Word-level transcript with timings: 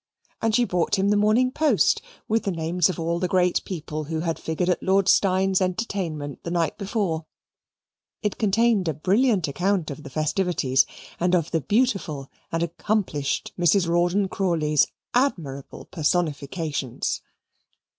And 0.41 0.55
she 0.55 0.63
brought 0.63 0.97
him 0.97 1.05
in 1.05 1.09
the 1.11 1.15
Morning 1.15 1.51
Post, 1.51 2.01
with 2.27 2.41
the 2.41 2.51
names 2.51 2.89
of 2.89 2.99
all 2.99 3.19
the 3.19 3.27
great 3.27 3.63
people 3.65 4.05
who 4.05 4.21
had 4.21 4.39
figured 4.39 4.67
at 4.67 4.81
Lord 4.81 5.07
Steyne's 5.07 5.61
entertainment 5.61 6.41
the 6.41 6.49
night 6.49 6.75
before. 6.75 7.27
It 8.23 8.39
contained 8.39 8.87
a 8.87 8.95
brilliant 8.95 9.47
account 9.47 9.91
of 9.91 10.01
the 10.01 10.09
festivities 10.09 10.87
and 11.19 11.35
of 11.35 11.51
the 11.51 11.61
beautiful 11.61 12.31
and 12.51 12.63
accomplished 12.63 13.53
Mrs. 13.59 13.87
Rawdon 13.87 14.27
Crawley's 14.27 14.87
admirable 15.13 15.85
personifications. 15.85 17.21